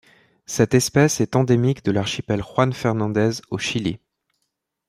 [0.47, 3.99] Cette espèce est endémique de l'archipel Juan Fernández au Chili.